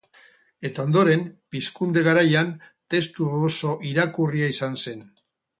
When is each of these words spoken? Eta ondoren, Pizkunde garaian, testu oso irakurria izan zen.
Eta 0.69 0.85
ondoren, 0.87 1.25
Pizkunde 1.57 2.03
garaian, 2.09 2.51
testu 2.95 3.29
oso 3.51 3.77
irakurria 3.93 4.53
izan 4.57 4.83
zen. 4.87 5.09